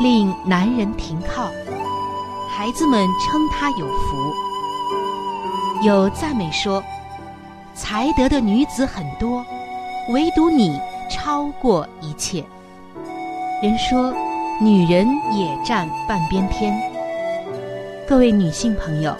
[0.00, 1.50] 令男人停靠，
[2.48, 4.32] 孩子们称他有福。
[5.82, 6.82] 有赞美说，
[7.74, 9.44] 才德的女子很多，
[10.10, 10.78] 唯独你
[11.10, 12.44] 超过一切。
[13.60, 14.14] 人说，
[14.60, 16.80] 女人也占半边天。
[18.06, 19.12] 各位女性朋友，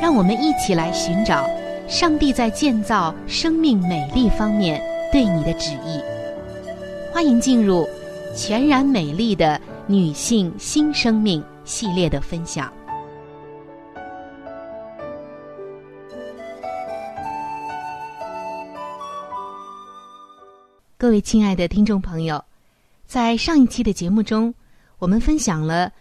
[0.00, 1.46] 让我们一起来寻找
[1.86, 4.82] 上帝在建造生命美丽方面
[5.12, 6.00] 对你的旨意。
[7.12, 7.86] 欢迎进入
[8.34, 9.60] 全然美丽的。
[9.88, 12.72] 女性新生命系列的分享。
[20.96, 22.42] 各位亲爱的听众朋友，
[23.06, 24.54] 在上一期的节目中，
[25.00, 25.92] 我们分享了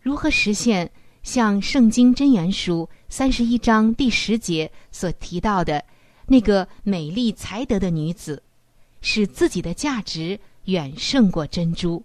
[0.00, 0.90] 如何实现
[1.22, 5.82] 像《圣经真言书》三十一章第十节所提到的
[6.26, 8.42] 那个美丽才德的女子，
[9.00, 12.02] 使自己的价值远胜过珍珠。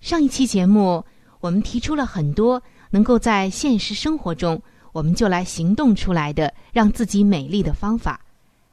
[0.00, 1.04] 上一期节目，
[1.40, 4.60] 我们提出了很多能够在现实生活中
[4.92, 8.20] 我们就来行动出来的让自己美丽的方法，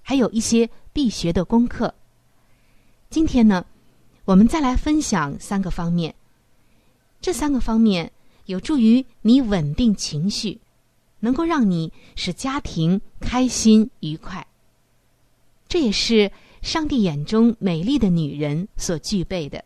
[0.02, 1.94] 还有一些必学的功课。
[3.09, 3.66] 今天呢，
[4.24, 6.14] 我们再来分享三个方面。
[7.22, 8.12] 这三个方面
[8.46, 10.59] 有助于你稳定情绪，
[11.19, 14.46] 能够让你使家庭开心愉快。
[15.68, 16.31] 这也是
[16.62, 19.64] 上帝眼中美丽的女人所具备的。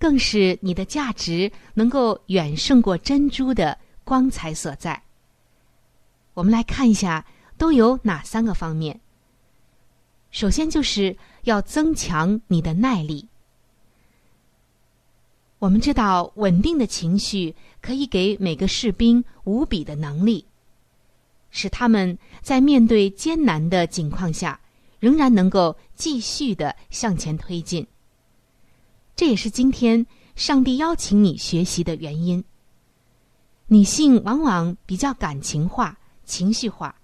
[0.00, 5.00] 更是你的价值能够远胜过珍珠的光彩所在。
[6.32, 7.26] 我们来看一下
[7.58, 8.98] 都有哪三个方面。
[10.30, 13.28] 首先就是要增强你的耐力。
[15.58, 20.46] 我们知道，稳定的情绪可以给每个士兵无比的能力，
[21.50, 24.58] 使他们在面对艰难的境况下，
[24.98, 27.86] 仍然能够继续的向前推进。
[29.20, 32.42] 这也是今天上帝邀请你学习的原因。
[33.66, 36.94] 女性往往比较感情化、情绪化，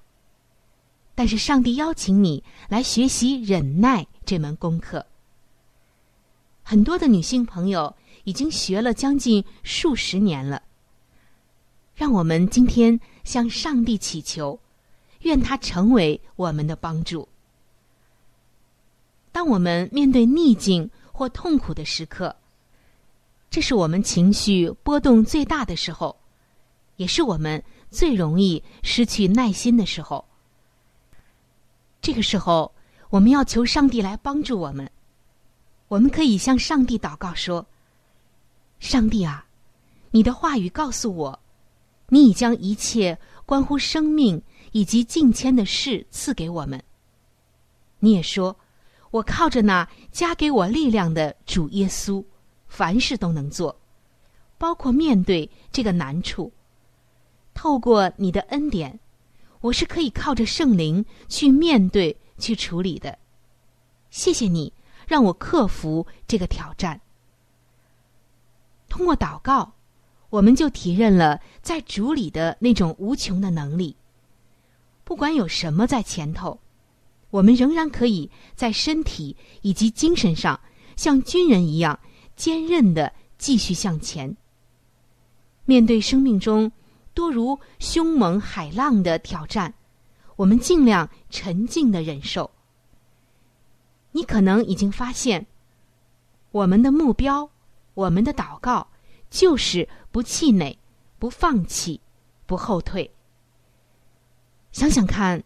[1.14, 5.04] 但是上帝邀请你来学习忍耐这门功课。
[6.62, 10.62] 很多的女性朋友已经学了将近数十年了。
[11.94, 14.58] 让我们今天向上帝祈求，
[15.20, 17.28] 愿他成为我们的帮助。
[19.32, 22.36] 当我们面对逆境，或痛苦的时刻，
[23.48, 26.14] 这是我们情绪波动最大的时候，
[26.96, 30.22] 也是我们最容易失去耐心的时候。
[32.02, 32.70] 这个时候，
[33.08, 34.90] 我们要求上帝来帮助我们。
[35.88, 37.64] 我们可以向上帝祷告说
[38.78, 39.46] ：“上帝啊，
[40.10, 41.40] 你的话语告诉我，
[42.10, 44.42] 你已将一切关乎生命
[44.72, 46.82] 以及敬迁的事赐给我们。
[48.00, 48.54] 你也说，
[49.10, 52.24] 我靠着那加给我力量的主耶稣，
[52.68, 53.80] 凡事都能做，
[54.58, 56.52] 包括面对这个难处。
[57.54, 58.98] 透过你的恩典，
[59.60, 63.18] 我是可以靠着圣灵去面对、去处理的。
[64.10, 64.72] 谢谢你，
[65.06, 67.00] 让我克服这个挑战。
[68.88, 69.72] 通过祷告，
[70.30, 73.96] 我们就体认了在主里的那种无穷的能力。
[75.04, 76.58] 不管有什么在前头，
[77.30, 80.60] 我们仍然可以在身体以及精神上
[80.96, 81.98] 像军人一样
[82.34, 84.36] 坚韧的继续向前。
[85.64, 86.70] 面对生命中
[87.12, 89.74] 多如凶猛海浪的挑战，
[90.36, 92.50] 我们尽量沉静的忍受。
[94.12, 95.46] 你可能已经发现，
[96.52, 97.50] 我们的目标。
[97.94, 98.86] 我们的祷告
[99.30, 100.78] 就是不气馁、
[101.18, 101.98] 不放弃、
[102.44, 103.10] 不后退。
[104.70, 105.42] 想想看，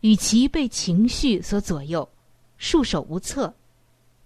[0.00, 2.08] 与其被情绪所左右、
[2.56, 3.54] 束手无策，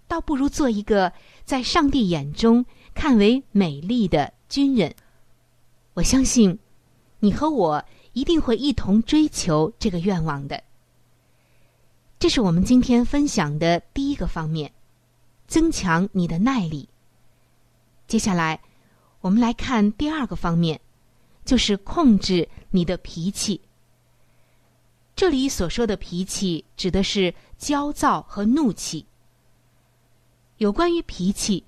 [0.06, 1.12] 倒不如做一个
[1.44, 2.64] 在上帝眼中
[2.94, 4.94] 看为美丽的军人。
[5.94, 6.58] 我相信，
[7.20, 10.62] 你和我一定会一同追求这个愿望的。
[12.18, 14.72] 这是我们今天分享的第一个方面：
[15.46, 16.88] 增强你的耐力。
[18.06, 18.60] 接下来，
[19.20, 20.80] 我们来看第二个方面，
[21.44, 23.60] 就是控制你的脾气。
[25.14, 29.06] 这里所说的脾气，指的是焦躁和怒气。
[30.58, 31.64] 有关于脾气，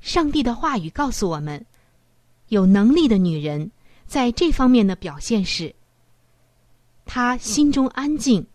[0.00, 1.64] 上帝的话语告诉我们，
[2.48, 3.70] 有能力的女人
[4.06, 5.74] 在这方面的表现是：
[7.04, 8.46] 她心中安静，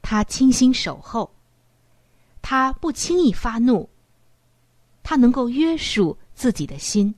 [0.00, 1.34] 她倾心守候，
[2.40, 3.88] 她不轻易发怒，
[5.02, 6.18] 她能够约束。
[6.34, 7.14] 自己的心，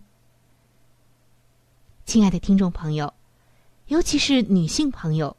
[2.04, 3.14] 亲爱的听众朋友，
[3.86, 5.34] 尤其是女性朋友，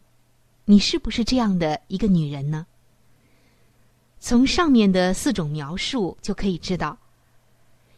[0.65, 2.65] 你是不是这样的一个女人呢？
[4.19, 6.97] 从上面的四种描述就可以知道，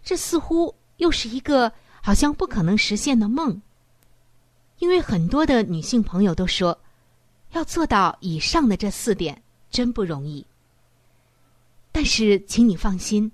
[0.04, 1.72] 这似乎又是一个
[2.02, 3.62] 好像不可能实现的梦。
[4.80, 6.78] 因为很多的女性朋友都说，
[7.52, 9.42] 要做到以上的这四点
[9.72, 10.46] 真不容易。
[11.92, 13.32] 但是，请你放心，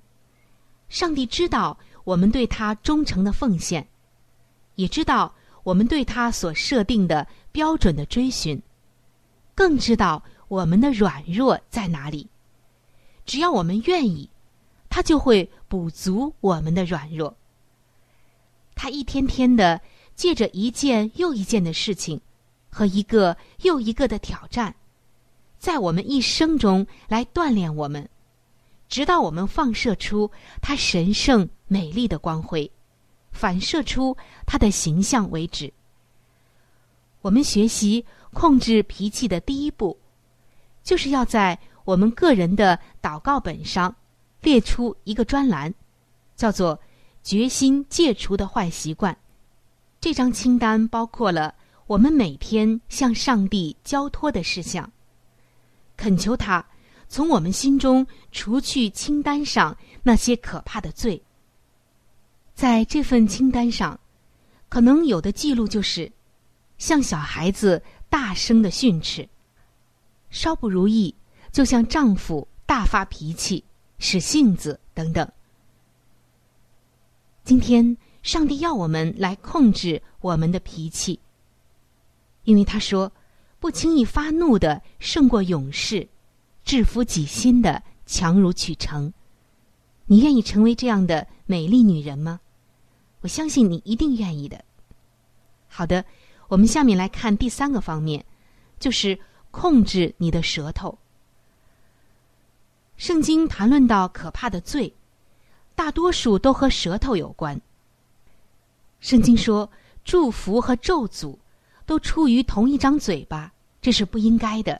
[0.89, 1.77] 上帝知道。
[2.05, 3.87] 我们对他忠诚的奉献，
[4.75, 5.33] 也知道
[5.63, 8.61] 我们对他所设定的标准的追寻，
[9.55, 12.27] 更知道我们的软弱在哪里。
[13.25, 14.29] 只要我们愿意，
[14.89, 17.35] 他就会补足我们的软弱。
[18.75, 19.79] 他一天天的
[20.15, 22.19] 借着一件又一件的事情，
[22.69, 24.75] 和一个又一个的挑战，
[25.57, 28.09] 在我们一生中来锻炼我们。
[28.89, 30.29] 直到我们放射出
[30.61, 32.69] 它神圣美丽的光辉，
[33.31, 34.15] 反射出
[34.45, 35.73] 它的形象为止。
[37.23, 39.97] 我们学习控制脾气的第一步，
[40.83, 43.95] 就是要在我们个人的祷告本上
[44.41, 45.73] 列出一个专栏，
[46.35, 46.77] 叫做
[47.23, 49.17] “决心戒除的坏习惯”。
[50.01, 51.55] 这张清单包括了
[51.87, 54.91] 我们每天向上帝交托的事项，
[55.95, 56.63] 恳求他。
[57.07, 61.23] 从我们心中除去清单上那些可怕的罪。
[62.53, 63.97] 在这份清单上，
[64.67, 66.11] 可能有的记录就是，
[66.83, 69.25] 像小孩子大声的训斥，
[70.29, 71.15] 稍不如意
[71.49, 73.63] 就向丈夫大发脾气、
[73.99, 75.25] 使性子等等。
[77.45, 81.17] 今天，上帝要我们来控制我们的脾气，
[82.43, 83.09] 因为他说，
[83.61, 86.05] 不轻易发怒的胜过勇士。
[86.65, 89.13] 制服己心的强如取成，
[90.05, 92.41] 你愿意成为这样的美丽女人吗？
[93.21, 94.65] 我相信你一定愿意的。
[95.69, 96.05] 好的，
[96.53, 98.23] 我们下面来看第三个方面，
[98.79, 99.19] 就是
[99.49, 100.95] 控制你的舌头。
[102.95, 104.93] 圣经谈论到可怕的罪，
[105.73, 107.59] 大多数都和舌头有关。
[108.99, 109.67] 圣经说，
[110.05, 111.35] 祝福和咒诅
[111.87, 114.79] 都出于同一张嘴巴，这是不应该的。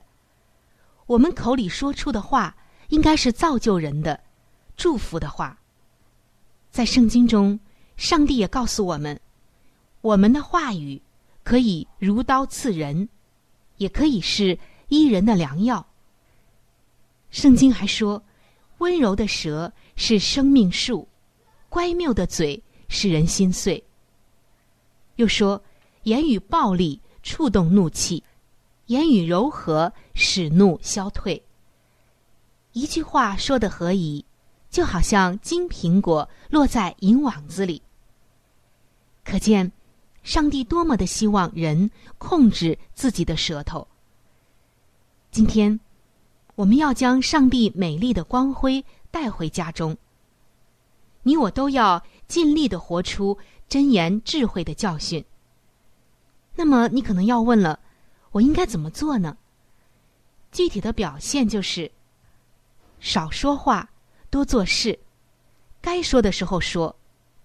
[1.08, 2.56] 我们口里说出的话，
[2.89, 4.20] 应该是造就人的、
[4.77, 5.58] 祝福的话。
[6.70, 7.60] 在圣经中，
[7.98, 9.20] 上帝也告诉我们，
[10.01, 11.01] 我们的话语
[11.43, 13.07] 可以如刀刺人，
[13.77, 14.57] 也可以是
[14.88, 15.85] 医人的良药。
[17.29, 18.23] 圣经还说，
[18.77, 21.07] 温柔的舌是生命树，
[21.69, 23.83] 乖谬的嘴使人心碎。
[25.15, 25.62] 又说，
[26.03, 28.23] 言语暴力触动怒气。
[28.88, 31.41] 言语柔和，使怒消退。
[32.73, 34.25] 一句话说的何宜，
[34.69, 37.81] 就好像金苹果落在银网子里。
[39.23, 39.71] 可见，
[40.24, 43.88] 上帝多么的希望人控制自己的舌头。
[45.30, 45.80] 今天，
[46.56, 49.96] 我们要将上帝美丽的光辉带回家中。
[51.24, 53.38] 你我都要尽力的活出
[53.68, 55.24] 真言智慧的教训。
[56.56, 57.80] 那么，你可能要问了，
[58.32, 59.38] 我应该怎么做呢？
[60.51, 61.92] 具体的表现就是
[63.00, 63.89] 少说话，
[64.30, 64.98] 多做事。
[65.82, 66.96] 该说的时候说，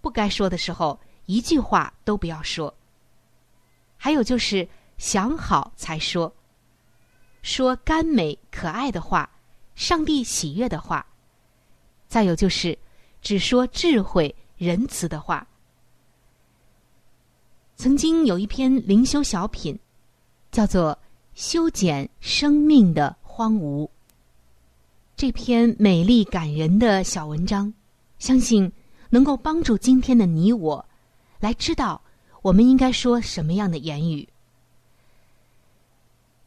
[0.01, 2.75] 不该说的时候一句话都不要说。
[3.99, 4.67] 还有就是
[4.97, 6.33] 想好才说，
[7.43, 9.29] 说甘美可爱的话，
[9.75, 11.05] 上帝喜悦的话。
[12.09, 12.77] 再有就是
[13.21, 15.47] 只说智慧仁慈的话。
[17.77, 19.79] 曾经有一篇灵修小品，
[20.51, 20.93] 叫做
[21.35, 23.85] 《修剪生命的荒芜》。
[25.15, 27.73] 这篇美丽感人的小文章。
[28.19, 28.73] 相信
[29.11, 30.85] 能够帮助今天的你我，
[31.39, 32.01] 来知道
[32.43, 34.29] 我们应该说什么样的言语。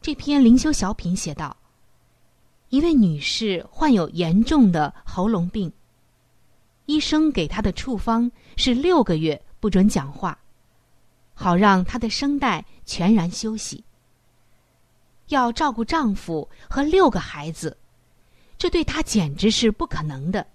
[0.00, 1.56] 这篇灵修小品写道：
[2.70, 5.72] 一位女士患有严重的喉咙病，
[6.86, 10.36] 医生给她的处方是六个月不准讲话，
[11.34, 13.84] 好让她的声带全然休息。
[15.28, 17.76] 要照顾丈夫和六个孩子，
[18.58, 20.46] 这对她简直是不可能的。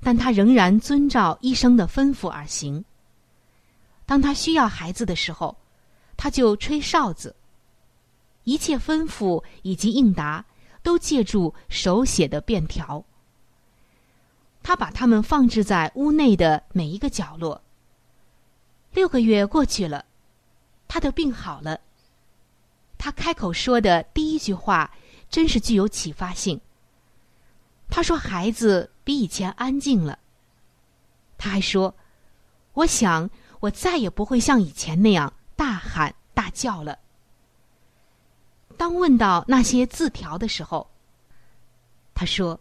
[0.00, 2.84] 但她仍然遵照医生的吩咐而行。
[4.12, 5.56] 当他需要孩子的时候，
[6.18, 7.34] 他就吹哨子。
[8.44, 10.44] 一切吩咐以及应答
[10.82, 13.02] 都借助手写的便条。
[14.62, 17.62] 他把它们放置在屋内的每一个角落。
[18.90, 20.04] 六个月过去了，
[20.86, 21.80] 他的病好了。
[22.98, 24.90] 他开口说的第一句话，
[25.30, 26.60] 真是具有启发性。
[27.88, 30.18] 他说：“孩子。”比以前安静了。
[31.38, 31.94] 他还说
[32.74, 33.30] ：“我想
[33.62, 36.98] 我再也不会像以前那样大喊大叫了。”
[38.76, 40.90] 当问到那些字条的时候，
[42.12, 42.58] 他说：“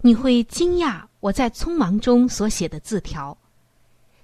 [0.00, 3.36] 你会惊讶我在匆忙中所写的字条，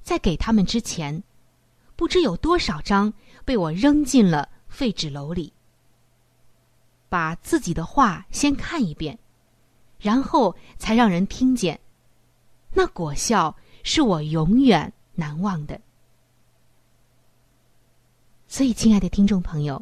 [0.02, 1.22] 在给他们之前，
[1.96, 3.12] 不知有多少张
[3.44, 5.52] 被我扔进了废纸篓里。
[7.10, 9.18] 把自己的话先看一遍。”
[10.00, 11.78] 然后才让人听见，
[12.72, 14.90] 那果笑是我永远
[15.20, 15.78] 难忘的。
[18.48, 19.80] 所以，亲爱的听众朋友，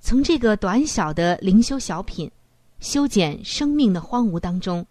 [0.00, 2.28] 从这个短小的灵修小品
[2.78, 4.86] 《修剪生命的荒芜》当中，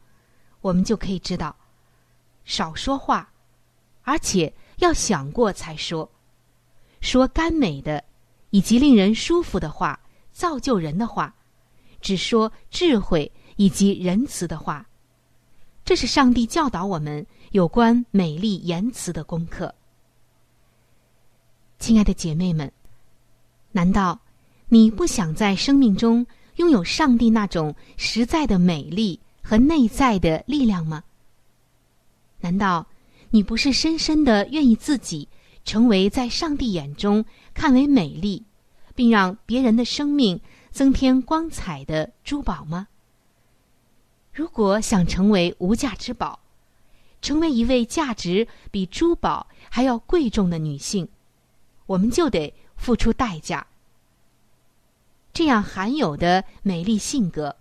[0.62, 1.56] 我们就可以知道，
[2.44, 3.32] 少说话，
[4.02, 6.10] 而且要想过才说，
[7.00, 8.04] 说甘美的
[8.50, 10.00] 以及令人舒服的话，
[10.34, 11.34] 造就人的话，
[12.02, 13.32] 只说智慧。
[13.58, 14.86] 以及仁慈的话，
[15.86, 17.26] 这是上帝教导我们
[17.56, 19.74] 有关美丽言辞的功课。
[21.80, 22.70] 亲爱的姐妹们，
[23.72, 24.20] 难道
[24.68, 31.02] 你不想在生命中拥有上帝那种实在的美丽和内在的力量吗？
[32.42, 32.86] 难道
[33.30, 35.30] 你不是深深的愿意自己
[35.64, 38.44] 成为在上帝眼中看为美丽，
[38.96, 40.38] 并让别人的生命
[40.72, 42.90] 增添光彩的珠宝吗？
[44.34, 46.38] 如果想成为无价之宝，
[47.26, 51.10] 成为一位价值比珠宝还要贵重的女性，
[51.88, 53.66] 我们就得付出代价。
[55.34, 57.56] 这样罕有的美丽性格，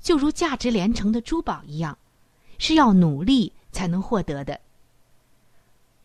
[0.00, 1.98] 就如价值连城的珠宝一样，
[2.56, 4.58] 是要努力才能获得的。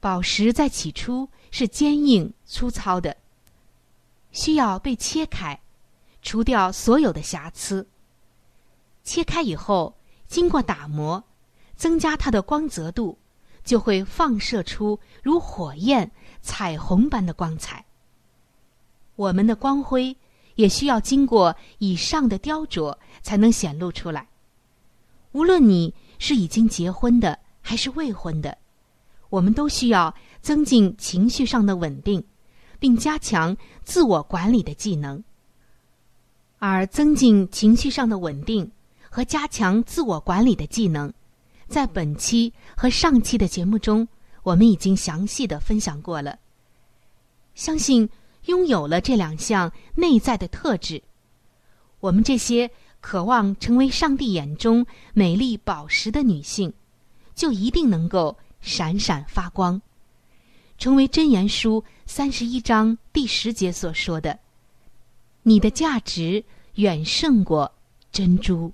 [0.01, 3.15] 宝石在起初是坚硬粗糙的，
[4.33, 5.57] 需要被切开，
[6.21, 7.87] 除掉所有的瑕疵。
[9.05, 9.95] 切开以后，
[10.27, 11.23] 经过打磨，
[11.81, 13.17] 增加它的光泽度，
[13.63, 17.83] 就会放射出如火焰、彩虹般的光彩。
[19.15, 20.15] 我们的光辉
[20.53, 24.27] 也需要经过以上的雕琢才能显露出来。
[25.31, 28.55] 无论你是已经结婚的还是未婚的，
[29.31, 32.23] 我们都需要增进情绪上的稳定，
[32.77, 35.23] 并加强自我管理的技能。
[36.59, 38.71] 而增进情绪上的稳定。
[39.13, 41.13] 和加强自我管理的技能，
[41.71, 44.05] 在本期和上期的节目中，
[44.43, 46.37] 我们已经详细的分享过了。
[47.55, 48.09] 相信
[48.47, 51.01] 拥有了这两项内在的特质，
[52.01, 56.73] 我们这些渴望成为上帝眼中美丽宝石的女性，
[57.33, 59.81] 就一定能够闪闪发光，
[60.77, 64.37] 成为真言书三十一章第十节所说的
[65.43, 66.43] ：“你的价值
[66.75, 67.71] 远胜过
[68.11, 68.73] 珍珠。”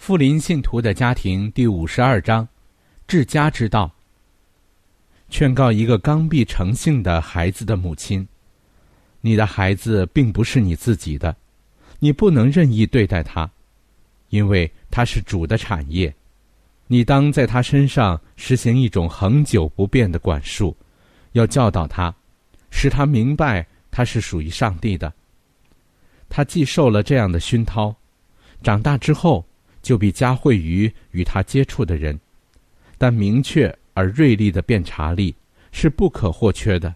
[0.00, 2.48] 富林信徒的家庭第五十二章，
[3.06, 3.94] 治家之道。
[5.28, 8.26] 劝告一个刚愎成性的孩子的母亲：
[9.20, 11.36] 你的孩子并不是你自己的，
[11.98, 13.48] 你不能任意对待他，
[14.30, 16.12] 因为他是主的产业。
[16.86, 20.74] 你当在他身上实行一种恒久不变的管束，
[21.32, 22.12] 要教导他，
[22.70, 25.12] 使他明白他是属于上帝的。
[26.30, 27.94] 他既受了这样的熏陶，
[28.62, 29.44] 长大之后。
[29.82, 32.18] 就必加惠于与他接触的人，
[32.98, 35.34] 但明确而锐利的辨察力
[35.72, 36.94] 是不可或缺的，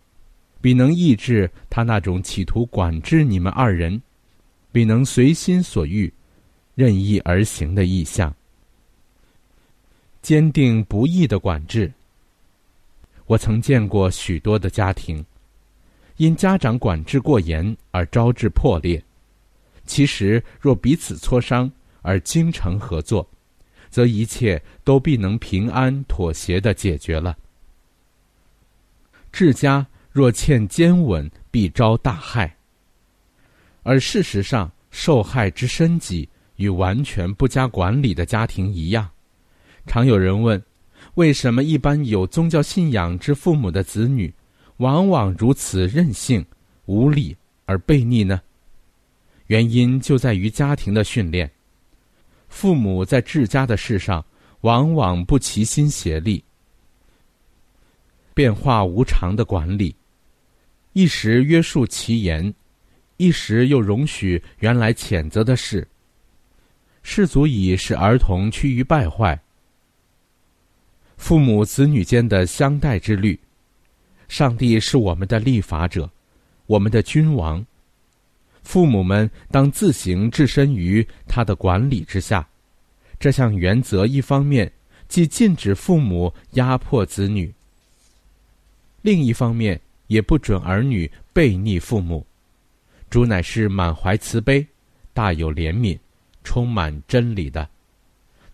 [0.61, 4.01] 比能抑制他那种企图管制你们二人，
[4.73, 6.13] 比能随心所欲、
[6.75, 8.35] 任意而行的意向。
[10.23, 11.93] 坚定不义的管制。
[13.27, 15.25] 我曾见过许多的家庭，
[16.17, 19.03] 因家长管制过严而招致破裂。
[19.87, 21.71] 其实若彼此磋商，
[22.05, 23.27] 而精诚合作，
[23.89, 27.35] 则一切都必能平安妥协的解决了。
[29.33, 32.55] 治家若欠坚稳，必招大害。
[33.83, 39.11] 而事实上，受害之身己与完全不加管理的家庭一样。
[39.87, 40.63] 常有人问：
[41.15, 44.33] 为什么一般有宗教信仰之父母的子女，
[44.77, 46.45] 往往如此任性、
[46.85, 48.41] 无理而悖逆呢？
[49.47, 51.51] 原因就在于家庭的训练。
[52.55, 54.25] 父母在治家的事上，
[54.61, 56.43] 往往不齐心协力，
[58.33, 59.95] 变化无常的管理，
[60.93, 62.55] 一时约束其言，
[63.17, 65.87] 一时又容许原来谴责的事，
[67.03, 69.39] 是足以使儿童趋于败坏。
[71.17, 73.39] 父母子女间的相待之律，
[74.29, 76.09] 上帝是我们的立法者，
[76.67, 77.67] 我们的君王。
[78.65, 82.45] 父母们当自行置身于他的管理之下，
[83.21, 84.71] 这项原则一方面
[85.07, 87.53] 既禁止父母压迫子女，
[89.03, 92.27] 另一方面也不准儿女背逆父母。
[93.11, 94.67] 主乃是满怀慈悲、
[95.13, 95.97] 大有怜悯、
[96.43, 97.69] 充满真理的，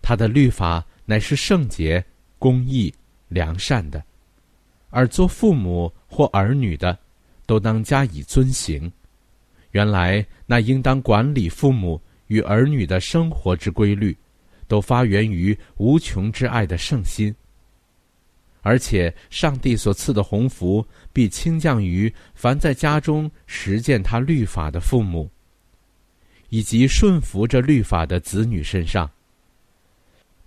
[0.01, 2.03] 他的律法乃是圣洁、
[2.37, 2.93] 公义、
[3.29, 4.03] 良善的，
[4.89, 6.95] 而做父母或儿女的，
[7.47, 8.91] 都当加以遵行。
[9.71, 14.15] 原来那应当管理父母与儿女的生活之规律，
[14.67, 17.33] 都发源于无穷之爱的圣心。
[18.61, 25.27] 而且上帝所赐的鸿福，必倾降于凡在家中实践他律法的父母，
[26.49, 29.09] 以及顺服着律法的子女身上。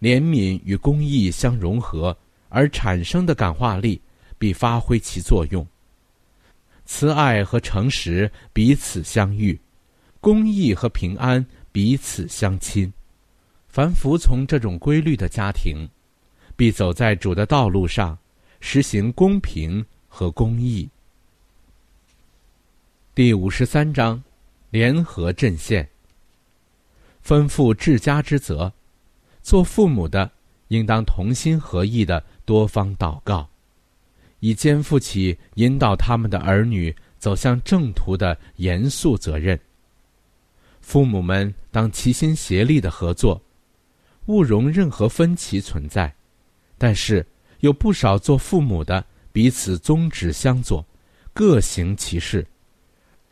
[0.01, 2.17] 怜悯与公义相融合
[2.51, 4.01] 而产生的感化力，
[4.39, 5.67] 必发挥其作用。
[6.85, 9.59] 慈爱和诚实彼此相遇，
[10.21, 12.93] 公义和平安彼此相亲。
[13.69, 15.89] 凡服从这种规律的家庭，
[16.57, 18.17] 必走在主的道路上，
[18.61, 20.89] 实行公平、和公义。
[23.15, 24.23] 第五十三章，
[24.71, 25.89] 联合阵线。
[27.25, 28.73] 吩咐治家之责，
[29.43, 30.31] 做父母的
[30.69, 33.49] 应当同心合意的多方祷告，
[34.45, 39.59] 以肩负起引导他们的儿女走向正途的严肃责任。
[40.83, 43.43] 父母们当齐心协力的合作，
[44.27, 46.15] 勿容任何分歧存在。
[46.77, 47.27] 但是
[47.61, 49.03] 有不少做父母的
[49.33, 50.85] 彼此宗旨相左，
[51.33, 52.47] 各行其事，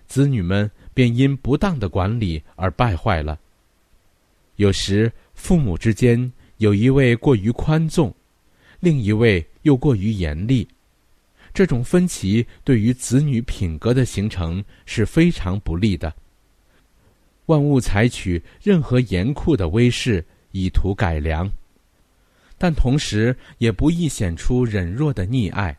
[0.07, 3.39] 子女们便因不当的管理而败坏了。
[4.57, 8.15] 有时父母之间有一位过于宽纵，
[8.81, 10.67] 另一位又过于严厉，
[11.55, 16.13] 这种分歧对于子女品格的形成是非常不利的。
[17.47, 21.51] 万物采取任何严酷的威势，以图改良，
[22.57, 25.77] 但同时也不易显出忍弱的溺爱。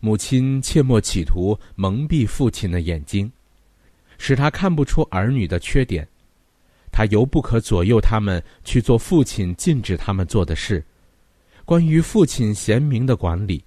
[0.00, 3.30] 母亲切莫企图蒙蔽父亲的眼睛，
[4.16, 6.06] 使他看不出儿女的缺点。
[6.90, 10.82] 他尤不可左右他们去做父亲禁止他们做的事。
[11.64, 13.62] 关于父亲贤明的管理，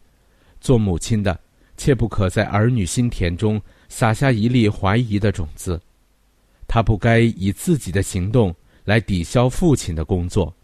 [0.61, 1.37] 做母亲的
[1.75, 5.81] 切不可在儿女心田中撒下一粒怀疑的种子。
[6.67, 10.55] 他不该以自己的行动来抵消父亲的工作。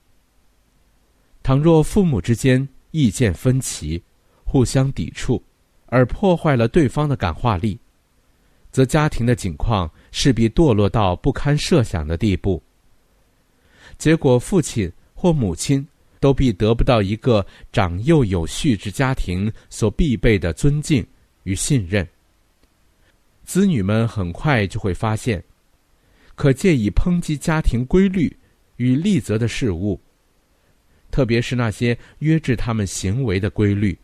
[1.43, 4.01] 倘若父母之间意见分歧、
[4.45, 5.43] 互相抵触，
[5.87, 7.77] 而破坏了对方的感化力，
[8.71, 12.61] 则家庭的境况势必堕落到不堪设想的地步。
[13.97, 15.85] 结果，父亲或母亲
[16.19, 21.05] 都必得不到一个长幼有序之家庭所必备的尊敬
[21.43, 22.07] 与信任。
[23.43, 25.43] 子女们很快就会发现。
[26.35, 28.31] 可借以抨击家庭规律
[28.75, 29.99] 与立则的事物，
[31.09, 33.97] 特别是那些约制他们行为的规律。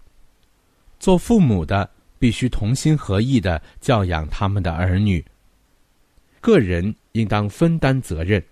[1.00, 5.24] 做父母的必须同心合意的教养他们的儿女。
[6.42, 8.44] 个人应当分担责任，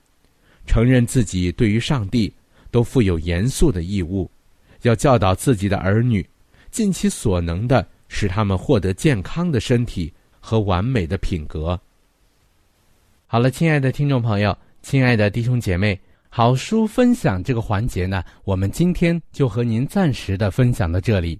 [0.67, 2.31] 承认自己对于上帝
[2.71, 4.31] 都负有严肃的义务，
[4.81, 6.27] 要教导自己的儿女，
[6.71, 11.79] 尽其所能的使他们获得健康的身体和完美的品格。
[13.27, 21.39] 好了，亲爱的听众朋友，亲爱的弟兄姐妹，好书分享这个环节呢，我们今天就和您暂时的分享到这里。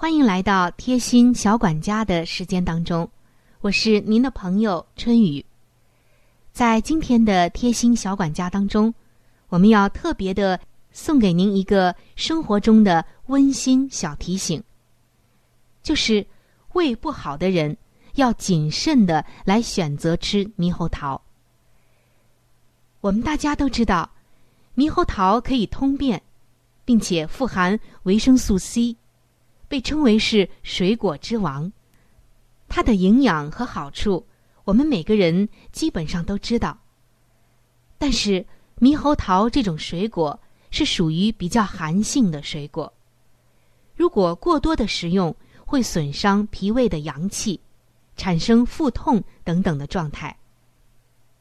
[0.00, 3.10] 欢迎来到贴心小管家的时间当中，
[3.60, 5.44] 我是您的朋友春雨。
[6.52, 8.94] 在今天的贴心小管家当中，
[9.48, 10.60] 我们要特别的
[10.92, 14.62] 送给您一个生活中的温馨小提醒，
[15.82, 16.24] 就是
[16.74, 17.76] 胃不好的人。
[18.14, 21.20] 要谨慎的来选择吃猕猴桃。
[23.00, 24.08] 我们大家都知道，
[24.76, 26.22] 猕猴桃可以通便，
[26.84, 28.96] 并且富含维生素 C，
[29.68, 31.70] 被称为是水果之王。
[32.68, 34.26] 它的营养和好处，
[34.64, 36.76] 我们每个人基本上都知道。
[37.96, 38.44] 但是，
[38.80, 42.92] 猕猴桃这种水果是属于比较寒性的水果，
[43.94, 47.60] 如果过多的食用，会损伤脾胃的阳气。
[48.20, 50.36] 产生腹痛等等的状态，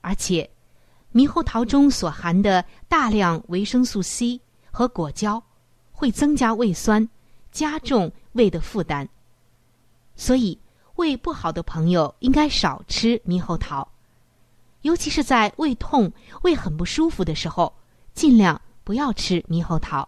[0.02, 0.48] 而且，
[1.12, 5.44] 猕猴桃中所含的大量维生素 C 和果胶，
[5.92, 7.10] 会增加胃酸，
[7.52, 9.08] 加重胃的负担。
[10.16, 10.60] 所以，
[10.96, 13.88] 胃不好的朋友应该少吃猕猴桃，
[14.82, 17.74] 尤其是在胃痛、胃很不舒服的时候，
[18.14, 20.08] 尽量不要吃猕猴桃。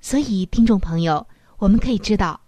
[0.00, 1.26] 所以，听众朋友，
[1.58, 2.40] 我们可以知道。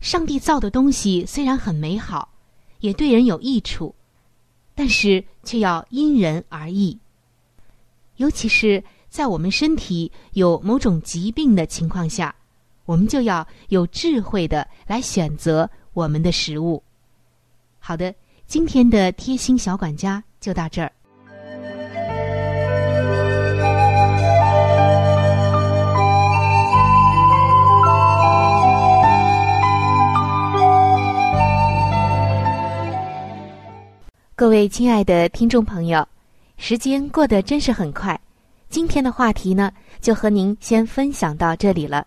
[0.00, 2.32] 上帝造的东西虽然很美好，
[2.78, 3.94] 也对人有益处，
[4.74, 6.98] 但是却要因人而异。
[8.16, 12.34] 尤其是在我们身体有某种疾病的情况下，
[12.90, 16.82] 我们就要有智慧的来选择我们的食物。
[17.78, 18.12] 好的，
[18.48, 20.90] 今天的贴心小管家就到这儿。
[34.34, 36.04] 各位亲爱的听众朋友，
[36.56, 38.20] 时间过得真是很快。
[38.68, 42.04] 今天的话题呢，就和您先分享到这里了。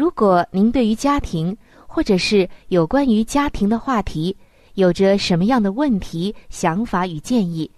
[0.00, 1.54] 如果您对于家庭
[1.86, 4.34] 或者是有关于家庭的话题，
[4.72, 7.70] 有着什么样的问题、想法与建议，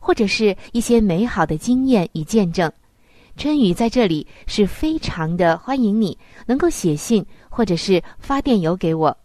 [0.00, 2.68] 或者是一些美好的经验与见证，
[3.36, 9.16] 春雨在这里是非常的欢迎你能够写信或者是发电邮给我。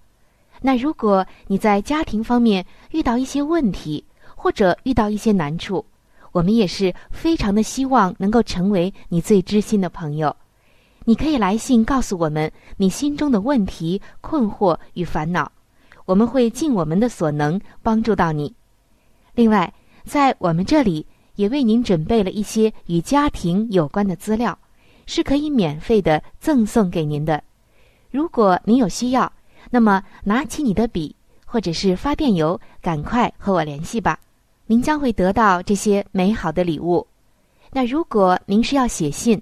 [0.61, 5.83] 那如果你在家庭方面遇到一些问题，或者遇到一些难处，
[6.31, 10.35] 我们也是非常的希望能够成为你最知心的朋友。
[11.05, 15.51] 你可以来信告诉我们你心中的问题、困惑与烦恼，
[16.05, 18.53] 我们会尽我们的所能帮助到你。
[19.33, 19.73] 另外，
[20.05, 24.57] 在我们这里也为您准备了一些与家庭有关的资料，
[25.05, 27.43] 是可以免费的赠送给您的。
[28.11, 29.31] 如果您有需要，
[29.69, 34.19] 那么，拿起你的笔，或者是发电邮，赶快和我联系吧。
[34.65, 37.05] 您将会得到这些美好的礼物。
[37.71, 39.41] 那如果您是要写信，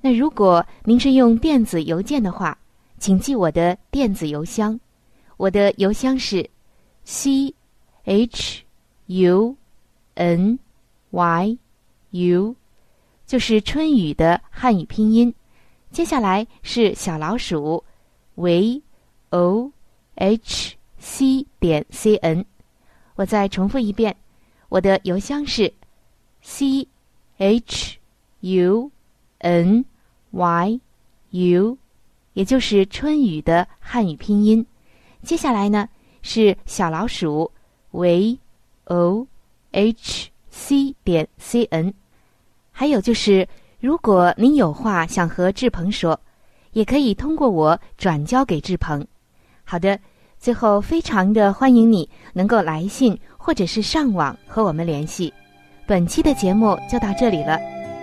[0.00, 2.56] 那如果您是用电子邮件的话，
[2.98, 4.78] 请记我的电子邮箱，
[5.36, 6.48] 我的邮箱是
[7.04, 7.54] c
[8.04, 8.62] h
[9.06, 9.56] u
[10.14, 10.58] n
[11.10, 11.58] y
[12.10, 12.54] u，
[13.26, 15.34] 就是春雨的汉语拼音。
[15.90, 17.82] 接下来是小老鼠
[18.34, 18.82] v。
[19.30, 19.70] o
[20.14, 22.44] h c 点 c n，
[23.14, 24.16] 我再重复一遍，
[24.70, 25.70] 我的邮箱是
[26.40, 26.88] c
[27.36, 27.98] h
[28.40, 28.90] u
[29.38, 29.84] n
[30.30, 30.80] y
[31.30, 31.78] u，
[32.32, 34.64] 也就是春雨的汉语拼音。
[35.22, 35.88] 接下来呢
[36.22, 37.50] 是小老鼠
[37.90, 38.38] v
[38.84, 39.26] o
[39.72, 41.92] h c 点 c n，
[42.70, 43.46] 还有就是，
[43.80, 46.18] 如果您有话想和志鹏说，
[46.72, 49.06] 也可以通过我转交给志鹏。
[49.64, 49.98] 好的，
[50.38, 55.32] 最后非常的欢迎你能够来信或者是上网和我们联系。
[55.86, 57.58] 本期的节目就到这里了，